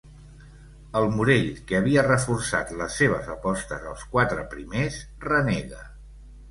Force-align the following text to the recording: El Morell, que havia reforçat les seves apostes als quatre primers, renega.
El 1.01 1.05
Morell, 1.17 1.51
que 1.71 1.77
havia 1.81 2.05
reforçat 2.09 2.73
les 2.81 2.99
seves 3.03 3.31
apostes 3.37 3.87
als 3.93 4.09
quatre 4.17 4.49
primers, 4.57 5.03
renega. 5.31 5.89